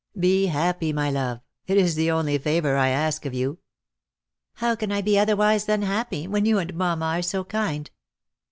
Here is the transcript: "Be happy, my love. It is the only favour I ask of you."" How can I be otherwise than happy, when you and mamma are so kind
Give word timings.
"Be 0.29 0.47
happy, 0.47 0.91
my 0.91 1.11
love. 1.11 1.41
It 1.67 1.77
is 1.77 1.93
the 1.93 2.09
only 2.09 2.39
favour 2.39 2.75
I 2.75 2.87
ask 2.89 3.23
of 3.27 3.35
you."" 3.35 3.59
How 4.55 4.73
can 4.75 4.91
I 4.91 5.01
be 5.03 5.19
otherwise 5.19 5.65
than 5.65 5.83
happy, 5.83 6.27
when 6.27 6.43
you 6.43 6.57
and 6.57 6.73
mamma 6.73 7.05
are 7.05 7.21
so 7.21 7.43
kind 7.43 7.87